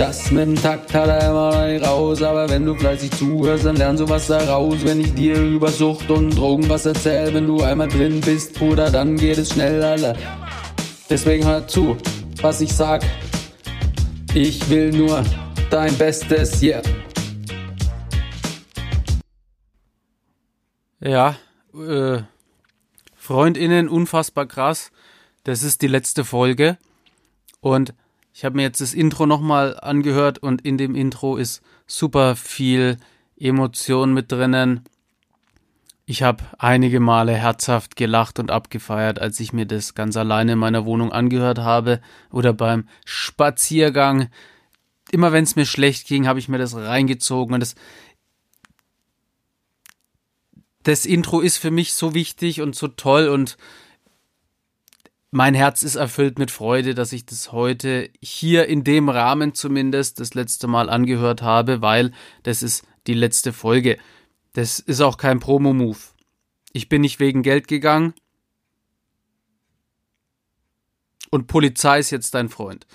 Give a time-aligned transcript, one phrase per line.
[0.00, 3.66] Das mit dem Takt hat er immer noch nicht raus, aber wenn du fleißig zuhörst,
[3.66, 4.82] dann lernst du was daraus.
[4.82, 8.90] Wenn ich dir über Sucht und Drogen was erzähl, wenn du einmal drin bist, Bruder,
[8.90, 10.16] dann geht es schnell, Alter.
[11.10, 11.98] Deswegen hör zu,
[12.40, 13.04] was ich sag.
[14.32, 15.22] Ich will nur
[15.68, 16.80] dein Bestes, yeah.
[21.00, 21.36] Ja,
[21.74, 22.22] äh,
[23.16, 24.92] Freundinnen, unfassbar krass.
[25.44, 26.78] Das ist die letzte Folge.
[27.60, 27.92] Und
[28.40, 32.96] ich habe mir jetzt das Intro nochmal angehört und in dem Intro ist super viel
[33.36, 34.82] Emotion mit drinnen.
[36.06, 40.58] Ich habe einige Male herzhaft gelacht und abgefeiert, als ich mir das ganz alleine in
[40.58, 42.00] meiner Wohnung angehört habe
[42.32, 44.30] oder beim Spaziergang.
[45.10, 47.74] Immer wenn es mir schlecht ging, habe ich mir das reingezogen und das
[50.84, 53.58] das Intro ist für mich so wichtig und so toll und
[55.30, 60.18] mein Herz ist erfüllt mit Freude, dass ich das heute hier in dem Rahmen zumindest
[60.18, 63.96] das letzte Mal angehört habe, weil das ist die letzte Folge.
[64.54, 65.98] Das ist auch kein Promo-Move.
[66.72, 68.14] Ich bin nicht wegen Geld gegangen.
[71.30, 72.88] Und Polizei ist jetzt dein Freund.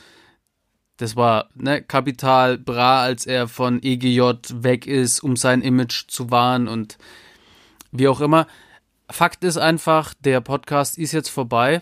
[0.97, 6.31] Das war ne, Kapital Bra, als er von EGJ weg ist, um sein Image zu
[6.31, 6.97] wahren und
[7.91, 8.47] wie auch immer.
[9.09, 11.81] Fakt ist einfach, der Podcast ist jetzt vorbei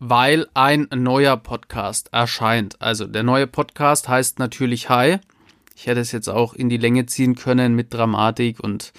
[0.00, 2.80] weil ein neuer Podcast erscheint.
[2.80, 5.18] Also der neue Podcast heißt natürlich Hi.
[5.76, 8.92] Ich hätte es jetzt auch in die Länge ziehen können mit Dramatik und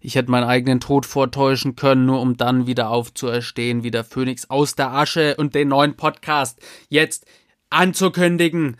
[0.00, 4.48] ich hätte meinen eigenen Tod vortäuschen können, nur um dann wieder aufzuerstehen, wie der Phönix
[4.48, 6.58] aus der Asche und den neuen Podcast
[6.88, 7.26] jetzt
[7.68, 8.76] anzukündigen.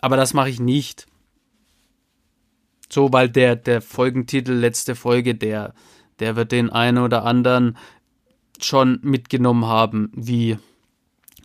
[0.00, 1.06] Aber das mache ich nicht.
[2.90, 5.74] So, weil der, der Folgentitel, letzte Folge, der,
[6.20, 7.76] der wird den einen oder anderen
[8.64, 10.58] schon mitgenommen haben, wie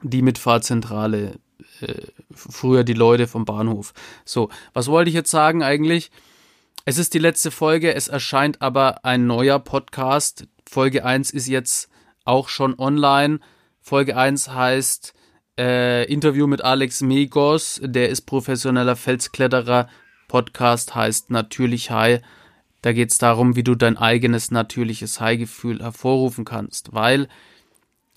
[0.01, 1.39] die Mitfahrzentrale,
[1.81, 1.93] äh,
[2.33, 3.93] früher die Leute vom Bahnhof.
[4.23, 6.11] So, was wollte ich jetzt sagen eigentlich?
[6.85, 10.47] Es ist die letzte Folge, es erscheint aber ein neuer Podcast.
[10.69, 11.89] Folge 1 ist jetzt
[12.25, 13.39] auch schon online.
[13.81, 15.13] Folge 1 heißt
[15.57, 19.87] äh, Interview mit Alex Megos, der ist professioneller Felskletterer.
[20.27, 22.19] Podcast heißt natürlich Hi.
[22.85, 27.27] Da geht es darum, wie du dein eigenes natürliches High-Gefühl hervorrufen kannst, weil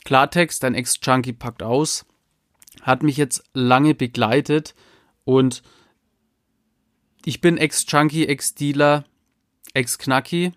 [0.05, 2.05] Klartext, dein Ex-Junkie packt aus,
[2.83, 4.75] hat mich jetzt lange begleitet
[5.25, 5.63] und
[7.25, 9.05] ich bin Ex-Junkie, Ex-Dealer,
[9.73, 10.53] Ex-Knacki,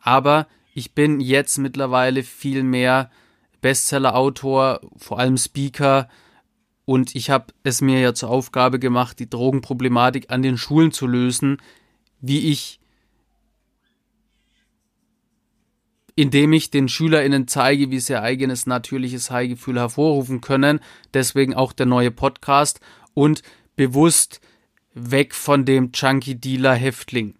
[0.00, 3.10] aber ich bin jetzt mittlerweile viel mehr
[3.60, 6.08] Bestseller-Autor, vor allem Speaker
[6.86, 11.06] und ich habe es mir ja zur Aufgabe gemacht, die Drogenproblematik an den Schulen zu
[11.06, 11.58] lösen,
[12.22, 12.80] wie ich
[16.16, 20.80] indem ich den SchülerInnen zeige, wie sie ihr eigenes natürliches High-Gefühl hervorrufen können.
[21.14, 22.80] Deswegen auch der neue Podcast
[23.14, 23.42] und
[23.76, 24.40] bewusst
[24.94, 27.34] weg von dem Junkie-Dealer-Häftling.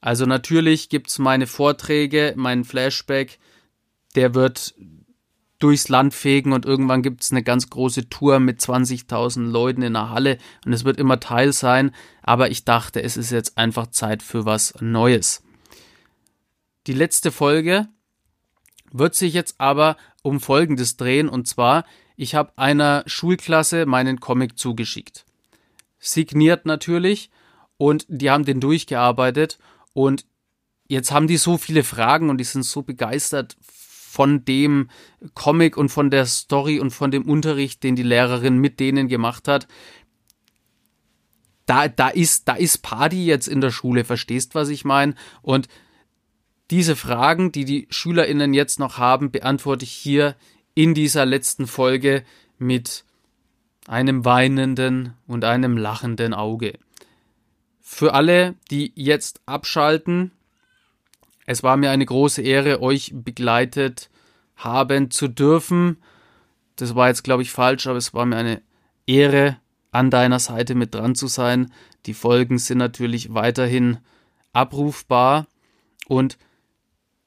[0.00, 3.38] Also natürlich gibt's meine Vorträge, meinen Flashback,
[4.16, 4.74] der wird
[5.60, 10.10] durchs Land fegen und irgendwann gibt's eine ganz große Tour mit 20.000 Leuten in der
[10.10, 14.24] Halle und es wird immer Teil sein, aber ich dachte, es ist jetzt einfach Zeit
[14.24, 15.44] für was Neues.
[16.86, 17.88] Die letzte Folge
[18.90, 21.84] wird sich jetzt aber um Folgendes drehen und zwar,
[22.16, 25.24] ich habe einer Schulklasse meinen Comic zugeschickt.
[25.98, 27.30] Signiert natürlich
[27.76, 29.58] und die haben den durchgearbeitet
[29.92, 30.26] und
[30.88, 34.90] jetzt haben die so viele Fragen und die sind so begeistert von dem
[35.34, 39.48] Comic und von der Story und von dem Unterricht, den die Lehrerin mit denen gemacht
[39.48, 39.68] hat.
[41.64, 45.14] Da, da ist, da ist Party jetzt in der Schule, verstehst, was ich meine?
[45.40, 45.68] Und
[46.72, 50.36] diese Fragen, die die SchülerInnen jetzt noch haben, beantworte ich hier
[50.74, 52.24] in dieser letzten Folge
[52.58, 53.04] mit
[53.86, 56.78] einem weinenden und einem lachenden Auge.
[57.82, 60.32] Für alle, die jetzt abschalten,
[61.44, 64.08] es war mir eine große Ehre, euch begleitet
[64.56, 65.98] haben zu dürfen.
[66.76, 68.62] Das war jetzt, glaube ich, falsch, aber es war mir eine
[69.06, 69.58] Ehre,
[69.90, 71.70] an deiner Seite mit dran zu sein.
[72.06, 73.98] Die Folgen sind natürlich weiterhin
[74.54, 75.46] abrufbar
[76.08, 76.38] und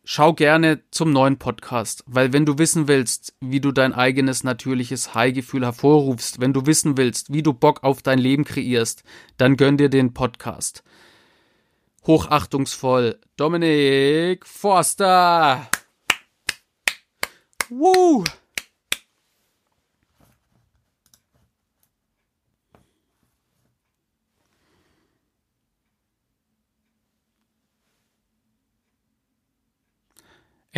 [0.05, 5.15] schau gerne zum neuen Podcast, weil wenn du wissen willst, wie du dein eigenes natürliches
[5.15, 9.03] High-Gefühl hervorrufst, wenn du wissen willst, wie du Bock auf dein Leben kreierst,
[9.37, 10.83] dann gönn dir den Podcast.
[12.05, 15.67] Hochachtungsvoll, Dominik Forster.
[17.69, 18.23] Woo!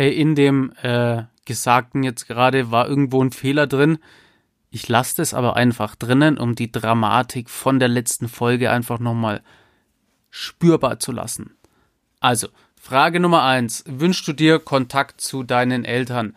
[0.06, 3.98] In dem äh, Gesagten jetzt gerade war irgendwo ein Fehler drin.
[4.70, 9.42] Ich lasse das aber einfach drinnen, um die Dramatik von der letzten Folge einfach nochmal
[10.30, 11.56] spürbar zu lassen.
[12.20, 12.48] Also,
[12.80, 13.84] Frage Nummer eins.
[13.86, 16.36] Wünschst du dir Kontakt zu deinen Eltern?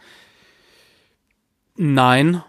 [1.76, 2.44] Nein.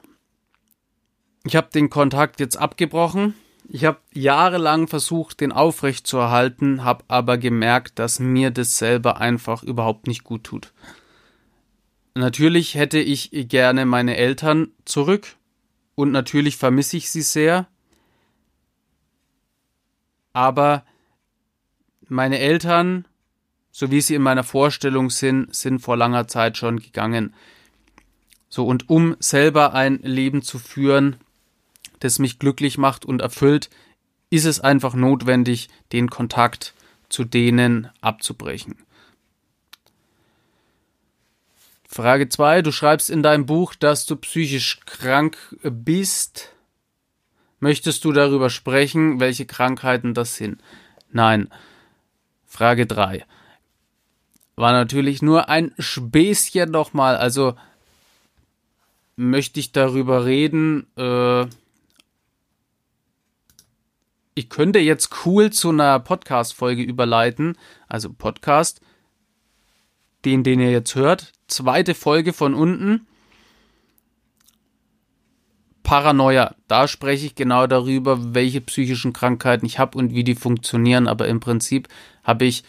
[1.45, 3.35] Ich habe den Kontakt jetzt abgebrochen.
[3.69, 10.07] Ich habe jahrelang versucht, den aufrechtzuerhalten, habe aber gemerkt, dass mir das selber einfach überhaupt
[10.07, 10.73] nicht gut tut.
[12.15, 15.37] Natürlich hätte ich gerne meine Eltern zurück
[15.95, 17.67] und natürlich vermisse ich sie sehr.
[20.35, 20.85] Aber
[22.09, 23.07] meine Eltern,
[23.71, 27.35] so wie sie in meiner Vorstellung sind, sind vor langer Zeit schon gegangen.
[28.51, 31.17] So, und um selber ein Leben zu führen,
[32.01, 33.71] das mich glücklich macht und erfüllt,
[34.29, 36.75] ist es einfach notwendig, den Kontakt
[37.09, 38.77] zu denen abzubrechen.
[41.93, 42.63] Frage 2.
[42.63, 46.55] Du schreibst in deinem Buch, dass du psychisch krank bist.
[47.61, 50.63] Möchtest du darüber sprechen, welche Krankheiten das sind?
[51.11, 51.51] Nein.
[52.47, 53.27] Frage 3.
[54.57, 57.17] War natürlich nur ein Späßchen nochmal.
[57.17, 57.57] Also
[59.17, 60.87] möchte ich darüber reden.
[60.97, 61.45] Äh,
[64.35, 67.59] ich könnte jetzt cool zu einer Podcast-Folge überleiten.
[67.87, 68.81] Also Podcast
[70.25, 71.33] den, den ihr jetzt hört.
[71.53, 73.07] Zweite Folge von unten.
[75.83, 76.55] Paranoia.
[76.67, 81.07] Da spreche ich genau darüber, welche psychischen Krankheiten ich habe und wie die funktionieren.
[81.07, 81.89] Aber im Prinzip
[82.25, 82.65] habe ich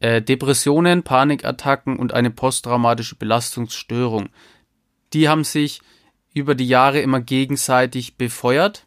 [0.00, 4.28] äh, Depressionen, Panikattacken und eine posttraumatische Belastungsstörung.
[5.14, 5.80] Die haben sich
[6.34, 8.84] über die Jahre immer gegenseitig befeuert.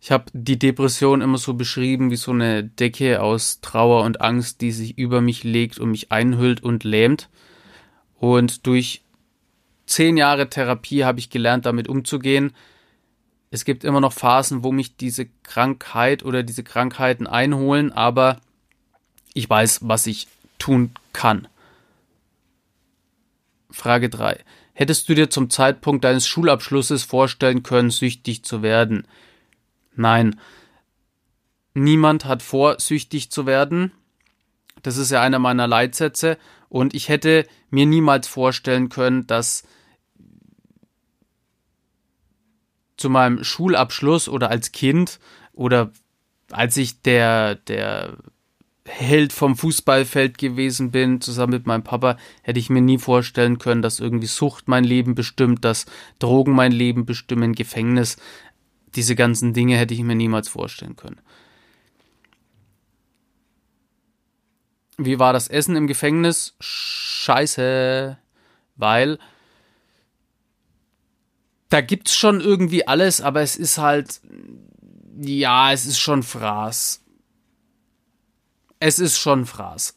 [0.00, 4.62] Ich habe die Depression immer so beschrieben wie so eine Decke aus Trauer und Angst,
[4.62, 7.28] die sich über mich legt und mich einhüllt und lähmt.
[8.18, 9.02] Und durch
[9.86, 12.54] zehn Jahre Therapie habe ich gelernt, damit umzugehen.
[13.50, 18.40] Es gibt immer noch Phasen, wo mich diese Krankheit oder diese Krankheiten einholen, aber
[19.34, 20.28] ich weiß, was ich
[20.58, 21.46] tun kann.
[23.70, 24.42] Frage 3.
[24.72, 29.06] Hättest du dir zum Zeitpunkt deines Schulabschlusses vorstellen können, süchtig zu werden?
[29.94, 30.38] Nein.
[31.74, 33.92] Niemand hat vor, süchtig zu werden.
[34.82, 36.38] Das ist ja einer meiner Leitsätze.
[36.68, 39.64] Und ich hätte mir niemals vorstellen können, dass
[42.96, 45.20] zu meinem Schulabschluss oder als Kind
[45.52, 45.90] oder
[46.50, 48.16] als ich der, der
[48.86, 53.82] Held vom Fußballfeld gewesen bin, zusammen mit meinem Papa, hätte ich mir nie vorstellen können,
[53.82, 55.86] dass irgendwie Sucht mein Leben bestimmt, dass
[56.18, 58.16] Drogen mein Leben bestimmen, Gefängnis
[58.94, 61.20] diese ganzen Dinge hätte ich mir niemals vorstellen können.
[64.98, 66.54] Wie war das Essen im Gefängnis?
[66.60, 68.18] Scheiße,
[68.76, 69.18] weil
[71.68, 74.20] da gibt's schon irgendwie alles, aber es ist halt
[75.18, 77.02] ja, es ist schon Fraß.
[78.78, 79.96] Es ist schon Fraß.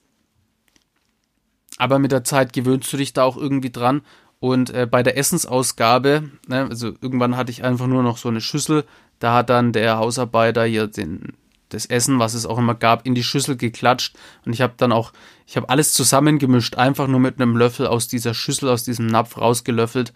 [1.77, 4.01] Aber mit der Zeit gewöhnst du dich da auch irgendwie dran
[4.39, 8.41] und äh, bei der Essensausgabe, ne, also irgendwann hatte ich einfach nur noch so eine
[8.41, 8.85] Schüssel,
[9.19, 11.33] da hat dann der Hausarbeiter hier den,
[11.69, 14.91] das Essen, was es auch immer gab, in die Schüssel geklatscht und ich habe dann
[14.91, 15.13] auch,
[15.45, 19.38] ich habe alles zusammengemischt, einfach nur mit einem Löffel aus dieser Schüssel, aus diesem Napf
[19.38, 20.13] rausgelöffelt,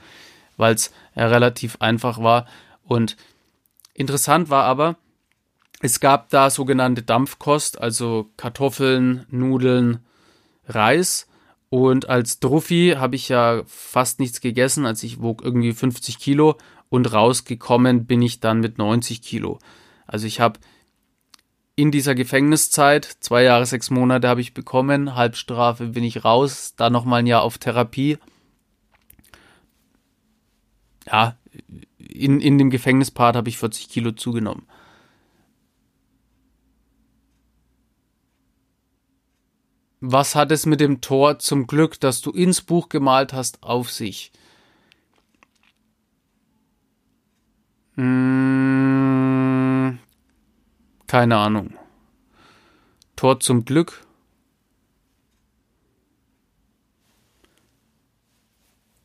[0.57, 2.45] weil es äh, relativ einfach war.
[2.83, 3.17] Und
[3.93, 4.98] interessant war aber,
[5.81, 10.00] es gab da sogenannte Dampfkost, also Kartoffeln, Nudeln,
[10.65, 11.27] Reis
[11.69, 16.55] und als Druffi habe ich ja fast nichts gegessen, als ich wog irgendwie 50 Kilo
[16.89, 19.57] und rausgekommen bin ich dann mit 90 Kilo.
[20.05, 20.60] Also ich habe
[21.75, 26.94] in dieser Gefängniszeit, zwei Jahre, sechs Monate habe ich bekommen, Halbstrafe bin ich raus, dann
[26.94, 28.18] nochmal ein Jahr auf Therapie.
[31.08, 31.36] Ja,
[31.98, 34.68] in, in dem Gefängnispart habe ich 40 Kilo zugenommen.
[40.00, 43.89] Was hat es mit dem Tor zum Glück, das du ins Buch gemalt hast, auf
[43.89, 44.32] sich?
[47.96, 49.02] Hm,
[51.13, 51.75] keine Ahnung.
[53.15, 54.03] Tor zum Glück?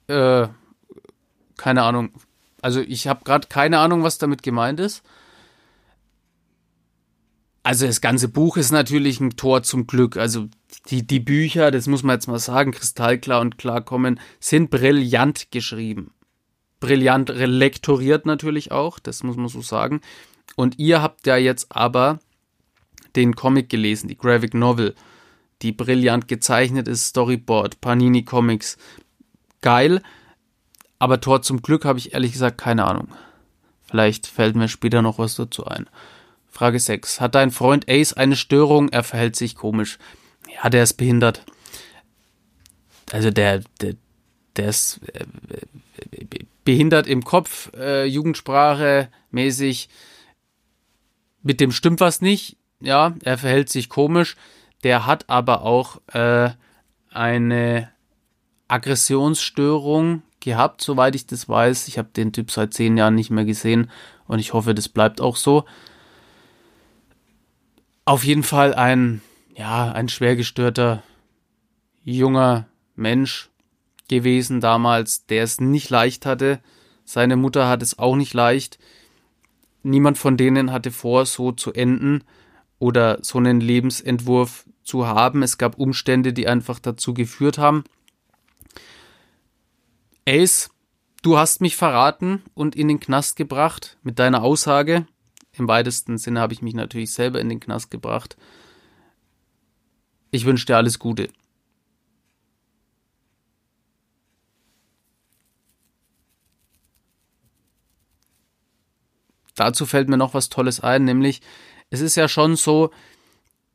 [0.07, 0.49] Äh,
[1.59, 2.12] keine Ahnung.
[2.62, 5.03] Also ich habe gerade keine Ahnung, was damit gemeint ist.
[7.62, 10.17] Also das ganze Buch ist natürlich ein Tor zum Glück.
[10.17, 10.49] Also
[10.87, 16.15] die, die Bücher, das muss man jetzt mal sagen, kristallklar und klarkommen, sind brillant geschrieben.
[16.81, 20.00] Brillant lektoriert natürlich auch, das muss man so sagen.
[20.57, 22.19] Und ihr habt ja jetzt aber
[23.17, 24.95] den Comic gelesen, die Graphic Novel,
[25.62, 28.76] die brillant gezeichnet ist, Storyboard, Panini Comics.
[29.61, 30.02] Geil.
[30.99, 33.09] Aber Tor zum Glück habe ich ehrlich gesagt keine Ahnung.
[33.88, 35.88] Vielleicht fällt mir später noch was dazu ein.
[36.50, 37.21] Frage 6.
[37.21, 38.88] Hat dein Freund Ace eine Störung?
[38.88, 39.99] Er verhält sich komisch.
[40.55, 41.45] Ja, der ist behindert.
[43.12, 43.95] Also der, der,
[44.57, 45.25] der ist äh,
[46.64, 49.88] behindert im Kopf, äh, Jugendsprache mäßig.
[51.49, 52.59] Mit dem stimmt was nicht.
[52.78, 54.37] Ja, er verhält sich komisch.
[54.85, 56.50] Der hat aber auch äh,
[57.11, 57.90] eine
[58.69, 61.88] Aggressionsstörung gehabt, soweit ich das weiß.
[61.88, 63.90] Ich habe den Typ seit zehn Jahren nicht mehr gesehen
[64.26, 65.64] und ich hoffe, das bleibt auch so.
[68.05, 69.23] Auf jeden Fall ein,
[69.57, 71.02] ja, ein schwer gestörter
[72.05, 73.49] junger Mensch
[74.07, 76.61] gewesen damals, der es nicht leicht hatte.
[77.07, 78.78] Seine Mutter hat es auch nicht leicht.
[79.82, 82.25] Niemand von denen hatte vor, so zu enden
[82.78, 85.42] oder so einen Lebensentwurf zu haben.
[85.42, 87.85] Es gab Umstände, die einfach dazu geführt haben.
[90.26, 90.70] Ace,
[91.23, 95.06] du hast mich verraten und in den Knast gebracht mit deiner Aussage,
[95.52, 98.37] im weitesten Sinne habe ich mich natürlich selber in den Knast gebracht.
[100.30, 101.30] Ich wünsche dir alles Gute.
[109.59, 111.41] Dazu fällt mir noch was Tolles ein, nämlich
[111.91, 112.91] es ist ja schon so,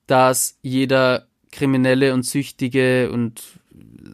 [0.08, 3.42] dass jeder Kriminelle und Süchtige und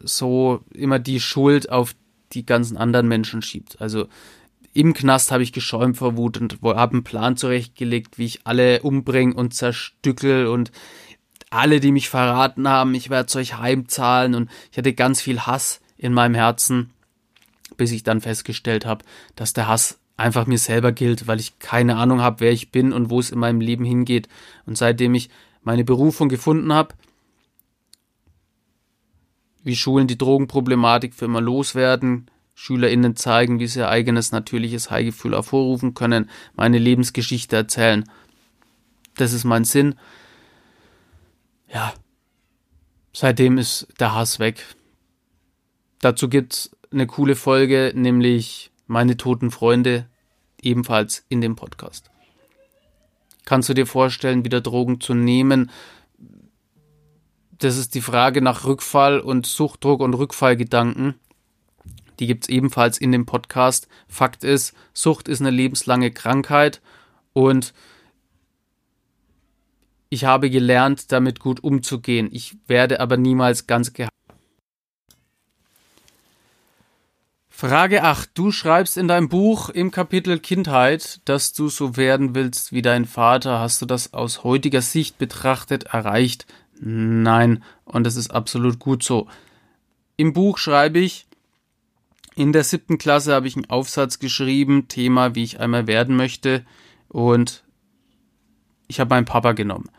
[0.04, 1.94] so immer die Schuld auf
[2.32, 3.80] die ganzen anderen Menschen schiebt.
[3.80, 4.06] Also
[4.72, 8.82] im Knast habe ich geschäumt vor Wut und habe einen Plan zurechtgelegt, wie ich alle
[8.82, 10.70] umbringe und zerstückel und
[11.50, 15.40] alle, die mich verraten haben, ich werde es euch heimzahlen und ich hatte ganz viel
[15.40, 16.90] Hass in meinem Herzen,
[17.76, 21.96] bis ich dann festgestellt habe, dass der Hass einfach mir selber gilt, weil ich keine
[21.96, 24.28] Ahnung habe, wer ich bin und wo es in meinem Leben hingeht.
[24.66, 25.30] Und seitdem ich
[25.62, 26.94] meine Berufung gefunden habe,
[29.62, 35.32] wie Schulen die Drogenproblematik für immer loswerden, SchülerInnen zeigen, wie sie ihr eigenes natürliches Heigefühl
[35.32, 38.04] hervorrufen können, meine Lebensgeschichte erzählen.
[39.16, 39.94] Das ist mein Sinn.
[41.72, 41.92] Ja,
[43.12, 44.64] seitdem ist der Hass weg.
[46.00, 50.06] Dazu gibt's eine coole Folge, nämlich meine toten Freunde,
[50.60, 52.10] ebenfalls in dem Podcast.
[53.44, 55.70] Kannst du dir vorstellen, wieder Drogen zu nehmen?
[57.56, 61.14] Das ist die Frage nach Rückfall und Suchtdruck und Rückfallgedanken.
[62.18, 63.86] Die gibt es ebenfalls in dem Podcast.
[64.08, 66.82] Fakt ist, Sucht ist eine lebenslange Krankheit
[67.32, 67.72] und
[70.08, 72.28] ich habe gelernt, damit gut umzugehen.
[72.32, 74.10] Ich werde aber niemals ganz geheilt.
[77.60, 78.30] Frage 8.
[78.32, 83.04] Du schreibst in deinem Buch im Kapitel Kindheit, dass du so werden willst wie dein
[83.04, 83.60] Vater.
[83.60, 86.46] Hast du das aus heutiger Sicht betrachtet erreicht?
[86.80, 89.28] Nein, und das ist absolut gut so.
[90.16, 91.26] Im Buch schreibe ich,
[92.34, 96.64] in der siebten Klasse habe ich einen Aufsatz geschrieben, Thema, wie ich einmal werden möchte.
[97.10, 97.62] Und
[98.88, 99.90] ich habe meinen Papa genommen.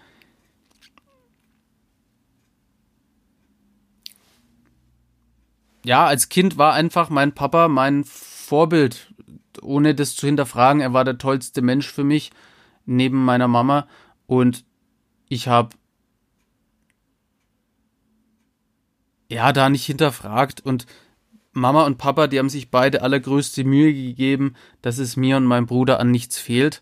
[5.84, 9.14] Ja, als Kind war einfach mein Papa mein Vorbild,
[9.62, 10.82] ohne das zu hinterfragen.
[10.82, 12.32] Er war der tollste Mensch für mich,
[12.86, 13.88] neben meiner Mama.
[14.28, 14.64] Und
[15.28, 15.76] ich habe
[19.30, 20.86] ja da nicht hinterfragt und
[21.54, 25.66] Mama und Papa, die haben sich beide allergrößte Mühe gegeben, dass es mir und meinem
[25.66, 26.82] Bruder an nichts fehlt.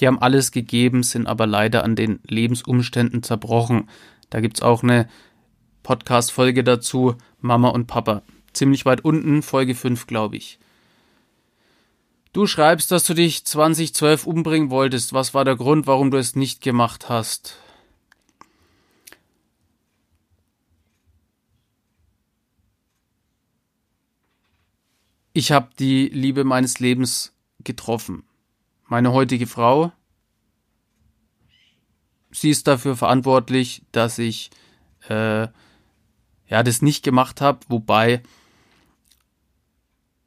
[0.00, 3.88] Die haben alles gegeben, sind aber leider an den Lebensumständen zerbrochen.
[4.30, 5.08] Da gibt's auch eine
[5.82, 8.22] Podcast-Folge dazu, Mama und Papa.
[8.52, 10.58] Ziemlich weit unten, Folge 5, glaube ich.
[12.32, 15.12] Du schreibst, dass du dich 2012 umbringen wolltest.
[15.12, 17.58] Was war der Grund, warum du es nicht gemacht hast?
[25.34, 28.24] Ich habe die Liebe meines Lebens getroffen.
[28.86, 29.92] Meine heutige Frau.
[32.30, 34.50] Sie ist dafür verantwortlich, dass ich
[35.08, 35.48] äh,
[36.52, 38.22] ja das nicht gemacht habe, wobei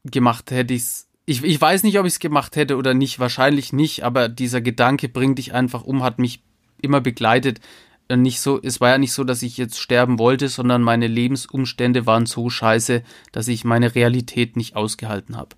[0.03, 1.08] gemacht hätte ich's.
[1.27, 4.62] Ich, ich weiß nicht, ob ich es gemacht hätte oder nicht, wahrscheinlich nicht, aber dieser
[4.62, 6.44] Gedanke bringt dich einfach um, hat mich
[6.82, 7.62] immer begleitet.
[8.10, 12.05] nicht so, es war ja nicht so, dass ich jetzt sterben wollte, sondern meine Lebensumstände
[12.05, 13.01] waren so scheiße,
[13.32, 15.55] dass ich meine Realität nicht ausgehalten habe.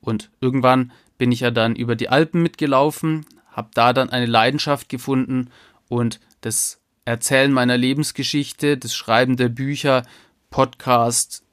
[0.00, 4.88] Und irgendwann bin ich ja dann über die Alpen mitgelaufen, habe da dann eine Leidenschaft
[4.88, 5.50] gefunden
[5.88, 10.02] und das Erzählen meiner Lebensgeschichte, das Schreiben der Bücher,
[10.50, 11.44] Podcast,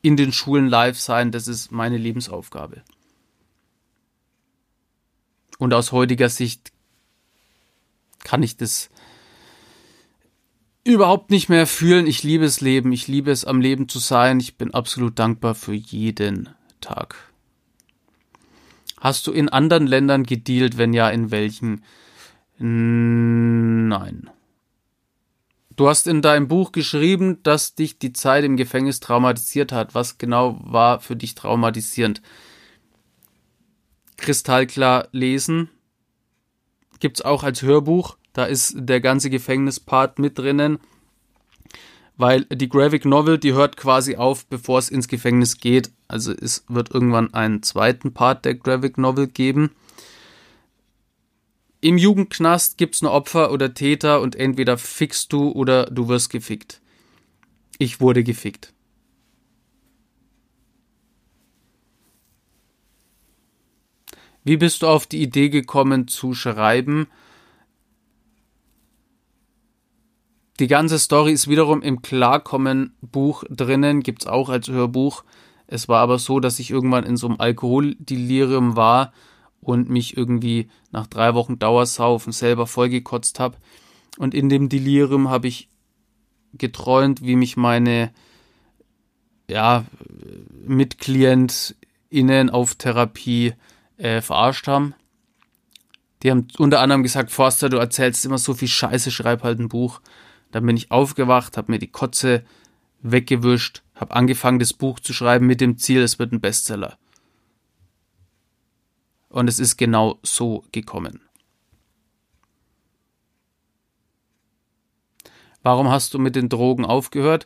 [0.00, 2.82] in den Schulen live sein, das ist meine Lebensaufgabe.
[5.58, 6.72] Und aus heutiger Sicht
[8.24, 8.88] kann ich das
[10.82, 12.06] überhaupt nicht mehr fühlen.
[12.06, 14.40] Ich liebe das Leben, ich liebe es am Leben zu sein.
[14.40, 16.48] Ich bin absolut dankbar für jeden
[16.80, 17.16] Tag.
[18.98, 20.78] Hast du in anderen Ländern gedealt?
[20.78, 21.84] Wenn ja, in welchen?
[22.58, 24.30] Nein.
[25.76, 29.94] Du hast in deinem Buch geschrieben, dass dich die Zeit im Gefängnis traumatisiert hat.
[29.94, 32.22] Was genau war für dich traumatisierend?
[34.16, 35.68] Kristallklar lesen.
[36.98, 38.16] Gibt's auch als Hörbuch.
[38.32, 40.78] Da ist der ganze Gefängnispart mit drinnen.
[42.16, 45.90] Weil die Graphic Novel, die hört quasi auf, bevor es ins Gefängnis geht.
[46.08, 49.72] Also es wird irgendwann einen zweiten Part der Graphic Novel geben.
[51.86, 56.80] Im Jugendknast gibt's nur Opfer oder Täter und entweder fickst du oder du wirst gefickt.
[57.78, 58.74] Ich wurde gefickt.
[64.42, 67.06] Wie bist du auf die Idee gekommen zu schreiben?
[70.58, 75.22] Die ganze Story ist wiederum im Klarkommen-Buch drinnen, gibt's auch als Hörbuch.
[75.68, 79.12] Es war aber so, dass ich irgendwann in so einem Alkoholdelirium war
[79.60, 83.56] und mich irgendwie nach drei Wochen Dauersaufen selber vollgekotzt habe.
[84.18, 85.68] Und in dem Delirium habe ich
[86.54, 88.12] geträumt, wie mich meine
[89.48, 89.84] ja,
[90.66, 93.54] MitklientInnen auf Therapie
[93.96, 94.94] äh, verarscht haben.
[96.22, 99.68] Die haben unter anderem gesagt, Forster, du erzählst immer so viel Scheiße, schreib halt ein
[99.68, 100.00] Buch.
[100.50, 102.44] Dann bin ich aufgewacht, habe mir die Kotze
[103.02, 106.98] weggewischt, habe angefangen, das Buch zu schreiben mit dem Ziel, es wird ein Bestseller.
[109.36, 111.20] Und es ist genau so gekommen.
[115.62, 117.44] Warum hast du mit den Drogen aufgehört?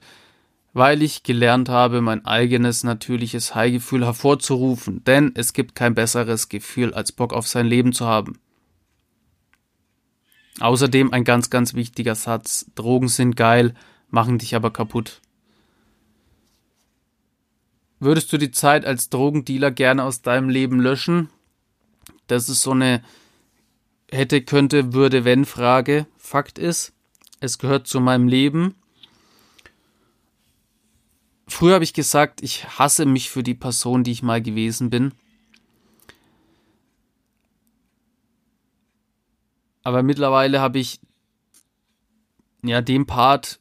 [0.72, 6.94] Weil ich gelernt habe, mein eigenes natürliches High-Gefühl hervorzurufen, denn es gibt kein besseres Gefühl,
[6.94, 8.38] als Bock auf sein Leben zu haben.
[10.60, 12.66] Außerdem ein ganz, ganz wichtiger Satz.
[12.76, 13.74] Drogen sind geil,
[14.10, 15.20] machen dich aber kaputt.
[17.98, 21.30] Würdest du die Zeit als Drogendealer gerne aus deinem Leben löschen?
[22.30, 23.02] Das ist so eine
[24.12, 26.06] hätte, könnte, würde, wenn Frage.
[26.16, 26.92] Fakt ist,
[27.40, 28.74] es gehört zu meinem Leben.
[31.46, 35.12] Früher habe ich gesagt, ich hasse mich für die Person, die ich mal gewesen bin.
[39.82, 41.00] Aber mittlerweile habe ich
[42.62, 43.58] ja dem Part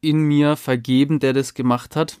[0.00, 2.18] in mir vergeben, der das gemacht hat.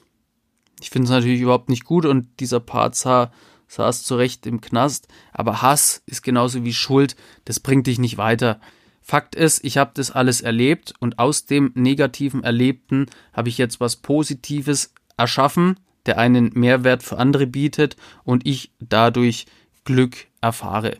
[0.80, 3.32] Ich finde es natürlich überhaupt nicht gut und dieser Part sah,
[3.68, 5.08] saß zurecht im Knast.
[5.32, 8.60] Aber Hass ist genauso wie Schuld, das bringt dich nicht weiter.
[9.00, 13.80] Fakt ist, ich habe das alles erlebt und aus dem negativen Erlebten habe ich jetzt
[13.80, 19.46] was Positives erschaffen, der einen Mehrwert für andere bietet und ich dadurch
[19.84, 20.98] Glück erfahre.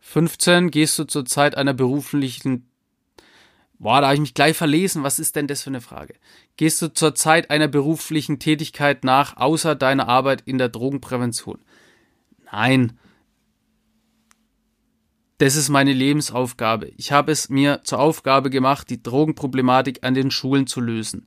[0.00, 2.66] 15 gehst du zur Zeit einer beruflichen
[3.78, 5.02] Boah, da habe ich mich gleich verlesen.
[5.02, 6.14] Was ist denn das für eine Frage?
[6.56, 11.58] Gehst du zur Zeit einer beruflichen Tätigkeit nach, außer deiner Arbeit in der Drogenprävention?
[12.50, 12.98] Nein.
[15.38, 16.92] Das ist meine Lebensaufgabe.
[16.96, 21.26] Ich habe es mir zur Aufgabe gemacht, die Drogenproblematik an den Schulen zu lösen.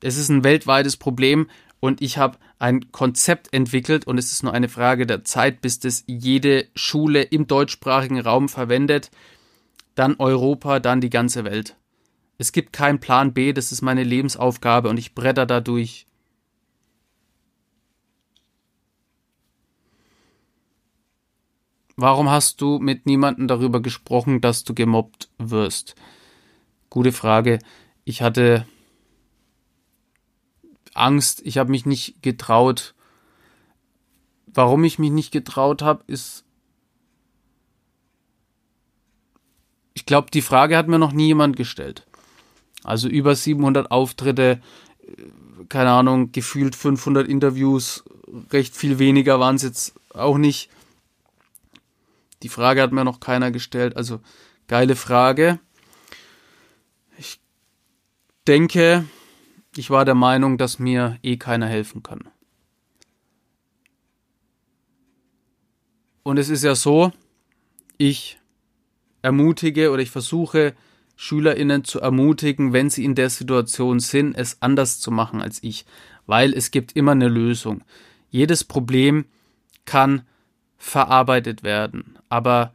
[0.00, 4.52] Es ist ein weltweites Problem und ich habe ein Konzept entwickelt und es ist nur
[4.52, 9.10] eine Frage der Zeit, bis das jede Schule im deutschsprachigen Raum verwendet,
[9.94, 11.76] dann Europa, dann die ganze Welt.
[12.38, 16.06] Es gibt keinen Plan B, das ist meine Lebensaufgabe und ich bretter da durch.
[21.96, 25.96] Warum hast du mit niemandem darüber gesprochen, dass du gemobbt wirst?
[26.88, 27.58] Gute Frage.
[28.04, 28.66] Ich hatte
[30.94, 32.94] Angst, ich habe mich nicht getraut.
[34.46, 36.46] Warum ich mich nicht getraut habe, ist.
[40.00, 42.06] Ich glaube, die Frage hat mir noch nie jemand gestellt.
[42.82, 44.62] Also über 700 Auftritte,
[45.68, 48.02] keine Ahnung, gefühlt 500 Interviews,
[48.50, 50.70] recht viel weniger waren es jetzt auch nicht.
[52.42, 53.94] Die Frage hat mir noch keiner gestellt.
[53.94, 54.20] Also
[54.68, 55.58] geile Frage.
[57.18, 57.38] Ich
[58.46, 59.04] denke,
[59.76, 62.22] ich war der Meinung, dass mir eh keiner helfen kann.
[66.22, 67.12] Und es ist ja so,
[67.98, 68.39] ich
[69.22, 70.74] ermutige oder ich versuche
[71.16, 75.84] SchülerInnen zu ermutigen, wenn sie in der Situation sind, es anders zu machen als ich,
[76.26, 77.82] weil es gibt immer eine Lösung.
[78.30, 79.26] Jedes Problem
[79.84, 80.22] kann
[80.78, 82.72] verarbeitet werden, aber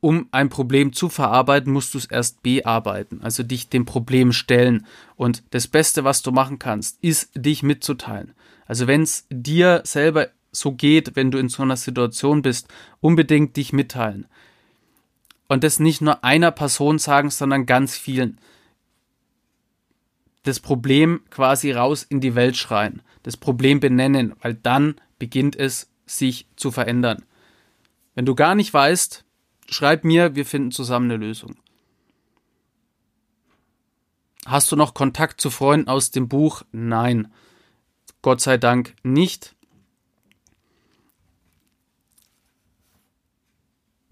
[0.00, 4.86] um ein Problem zu verarbeiten, musst du es erst bearbeiten, also dich dem Problem stellen.
[5.14, 8.32] Und das Beste, was du machen kannst, ist, dich mitzuteilen.
[8.66, 12.68] Also wenn es dir selber so geht, wenn du in so einer Situation bist,
[13.00, 14.26] unbedingt dich mitteilen.
[15.50, 18.38] Und das nicht nur einer Person sagen, sondern ganz vielen.
[20.44, 23.02] Das Problem quasi raus in die Welt schreien.
[23.24, 27.24] Das Problem benennen, weil dann beginnt es sich zu verändern.
[28.14, 29.24] Wenn du gar nicht weißt,
[29.68, 31.56] schreib mir, wir finden zusammen eine Lösung.
[34.46, 36.62] Hast du noch Kontakt zu Freunden aus dem Buch?
[36.70, 37.26] Nein.
[38.22, 39.56] Gott sei Dank nicht.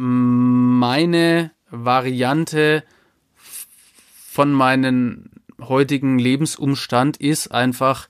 [0.00, 2.84] Meine Variante
[3.34, 5.30] von meinem
[5.60, 8.08] heutigen Lebensumstand ist einfach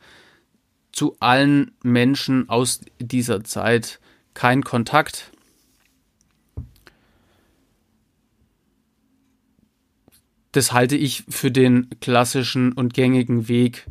[0.93, 4.01] zu allen Menschen aus dieser Zeit
[4.35, 5.33] kein Kontakt.
[10.53, 13.87] Das halte ich für den klassischen und gängigen Weg.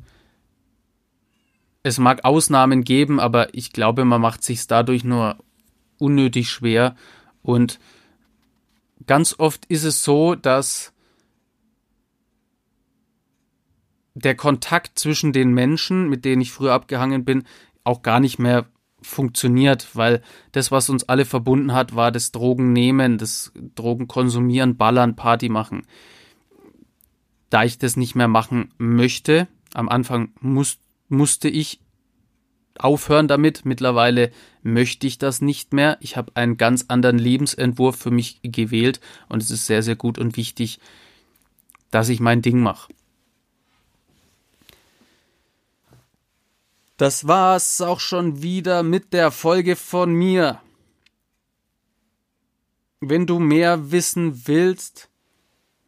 [1.81, 5.43] Es mag Ausnahmen geben, aber ich glaube, man macht sich dadurch nur
[5.97, 6.95] unnötig schwer.
[7.47, 7.79] Und
[9.05, 10.91] ganz oft ist es so, dass
[14.15, 17.45] der Kontakt zwischen den Menschen, mit denen ich früher abgehangen bin,
[17.85, 18.65] auch gar nicht mehr
[19.01, 25.47] funktioniert, weil das, was uns alle verbunden hat, war das Drogennehmen, das Drogenkonsumieren, Ballern, Party
[25.47, 25.87] machen.
[27.49, 31.79] Da ich das nicht mehr machen möchte, am Anfang muss, musste ich
[32.79, 33.65] aufhören damit.
[33.65, 34.31] Mittlerweile
[34.63, 35.97] möchte ich das nicht mehr.
[36.01, 40.17] Ich habe einen ganz anderen Lebensentwurf für mich gewählt und es ist sehr, sehr gut
[40.17, 40.79] und wichtig,
[41.91, 42.91] dass ich mein Ding mache.
[46.97, 50.59] Das war's auch schon wieder mit der Folge von mir.
[52.99, 55.09] Wenn du mehr wissen willst,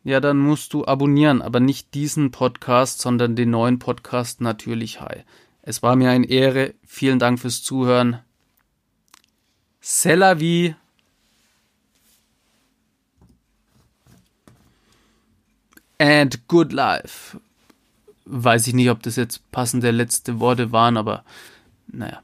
[0.03, 5.23] ja, dann musst du abonnieren, aber nicht diesen Podcast, sondern den neuen Podcast natürlich Hi.
[5.69, 6.73] Es war mir eine Ehre.
[6.83, 8.23] Vielen Dank fürs Zuhören.
[9.83, 10.73] C'est la vie.
[15.99, 17.39] And good life
[18.25, 21.23] weiß ich nicht, ob das jetzt passende letzte Worte waren, aber
[21.85, 22.23] naja.